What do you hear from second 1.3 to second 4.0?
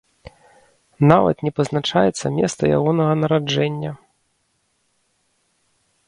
не пазначаецца месца ягонага нараджэння.